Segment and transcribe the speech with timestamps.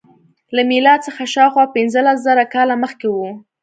[0.55, 3.17] له میلاد څخه شاوخوا پنځلس زره کاله مخکې و.